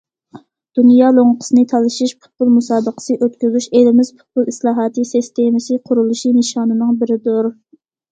[0.77, 7.51] دۇنيا لوڭقىسىنى تالىشىش پۇتبول مۇسابىقىسى ئۆتكۈزۈش ئېلىمىز پۇتبول ئىسلاھاتى سىستېمىسى قۇرۇلۇشى نىشانىنىڭ بىرىدۇر.